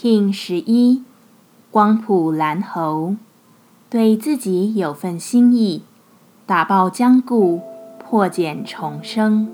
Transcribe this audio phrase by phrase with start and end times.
[0.00, 1.02] King 十一，
[1.72, 3.16] 光谱蓝猴，
[3.90, 5.82] 对自己有份心意，
[6.46, 7.60] 打爆僵固，
[7.98, 9.48] 破茧重生。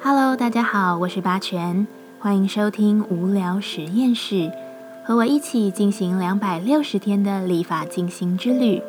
[0.00, 1.88] Hello，大家好，我是八全，
[2.20, 4.52] 欢迎收听无聊实验室，
[5.04, 8.80] 和我一起进行两百六十天的立法进行之旅，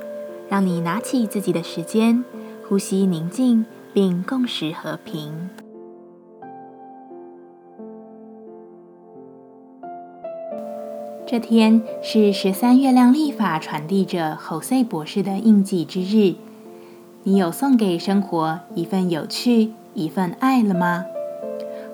[0.47, 2.23] 让你拿起自己的时间，
[2.69, 5.49] 呼吸宁静，并共识和平。
[11.29, 16.35] 这天是十三月亮历法传递着侯赛博士的印记之日。
[17.23, 21.03] 你有送给生活一份有趣、一份爱了吗？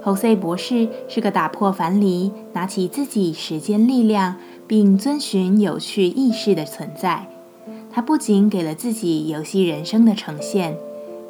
[0.04, 4.36] 侯赛博士是个打破樊篱、拿起自己时间力量，
[4.68, 7.28] 并遵循有趣意识的存在。
[7.92, 10.78] 他不仅给了自己游戏人生的呈现，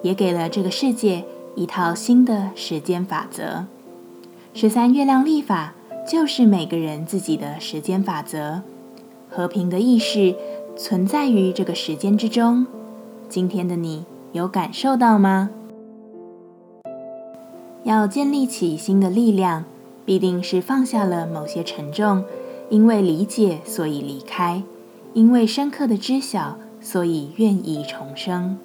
[0.02, 1.24] 也给了这个世界
[1.56, 3.66] 一套新的时间法则——
[4.54, 5.76] 十三月亮历法。
[6.06, 8.62] 就是每个人自己的时间法则，
[9.30, 10.36] 和平的意识
[10.76, 12.68] 存在于这个时间之中。
[13.30, 15.50] 今天的你有感受到吗？
[17.84, 19.64] 要建立起新的力量，
[20.06, 22.26] 必定是放下了某些沉重，
[22.70, 24.62] 因为理解所以离开，
[25.14, 28.58] 因为深刻的知晓所以愿意重生。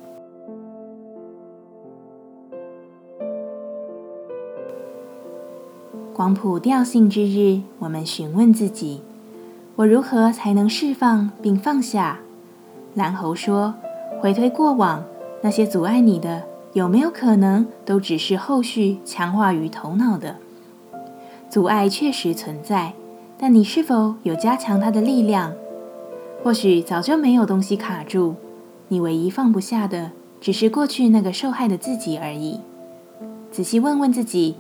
[6.19, 9.03] 光谱调性之日，我们询问自己：
[9.77, 12.19] 我如何才能释放并放下？
[12.95, 13.73] 蓝猴说
[14.21, 15.05] ：“回推过往，
[15.43, 20.35] 那些阻碍你的，有没有可能都只是后续强化于头脑的？
[21.49, 22.95] 阻碍确实存在，
[23.39, 25.53] 但你是否有加强它的力量？
[26.43, 28.35] 或许早就没有东西卡住，
[28.89, 32.59] 你唯一放不下的，只是过去那个受害的自己而已。
[33.53, 34.57] 仔细问问自己。”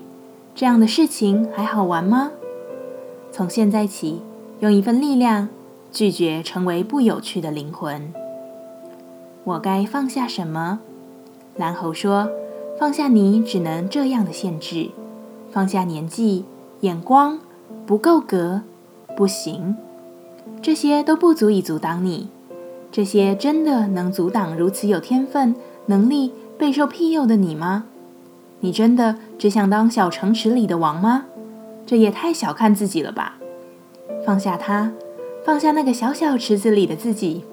[0.58, 2.32] 这样的事情还好玩吗？
[3.30, 4.22] 从现在起，
[4.58, 5.48] 用一份力量
[5.92, 8.12] 拒绝成为不有趣的灵魂。
[9.44, 10.80] 我该放下什么？
[11.54, 12.28] 蓝猴说
[12.76, 14.90] ：“放下你只能这样的限制，
[15.52, 16.44] 放下年纪、
[16.80, 17.38] 眼光
[17.86, 18.62] 不够格、
[19.16, 19.76] 不行，
[20.60, 22.30] 这些都不足以阻挡你。
[22.90, 25.54] 这些真的能阻挡如此有天分、
[25.86, 27.84] 能力、备受庇佑的你吗？”
[28.60, 31.26] 你真的只想当小城池里的王吗？
[31.86, 33.38] 这也太小看自己了吧！
[34.26, 34.92] 放下它，
[35.44, 37.44] 放下那个小小池子里的自己，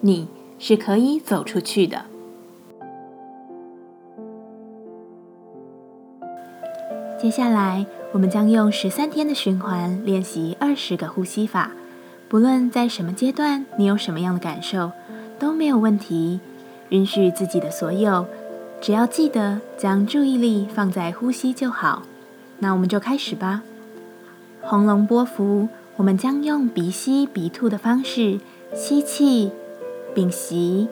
[0.00, 0.26] 你
[0.58, 2.06] 是可以走出去的。
[7.20, 11.72] 接下来，我们将用十三天的循环练习二十个呼吸法。
[12.28, 14.92] 不论在什么阶段，你有什么样的感受，
[15.38, 16.40] 都没有问题。
[16.90, 18.26] 允许自己的所有。
[18.80, 22.04] 只要记得将注意力放在呼吸就好，
[22.60, 23.62] 那我们就开始吧。
[24.62, 28.40] 红龙波幅，我们将用鼻吸鼻吐的方式
[28.74, 29.50] 吸气，
[30.14, 30.88] 屏息，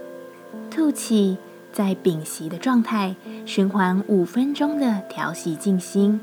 [0.71, 1.39] 吐气，
[1.73, 3.15] 在屏息的状态
[3.47, 6.21] 循环五分钟的调息静心，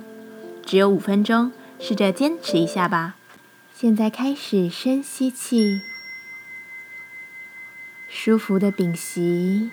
[0.65, 3.15] 只有五分钟，试着坚持一下吧。
[3.73, 5.81] 现在开始深吸气，
[8.07, 9.71] 舒服的屏息。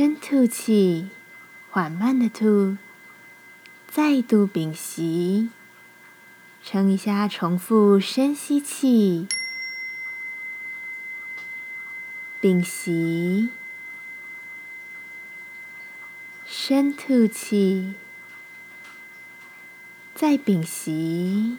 [0.00, 1.10] 深吐气，
[1.68, 2.78] 缓慢的吐，
[3.86, 5.50] 再度屏息，
[6.64, 9.28] 撑一下，重复深吸气，
[12.40, 13.50] 屏息，
[16.46, 17.92] 深吐气，
[20.14, 21.58] 再屏息。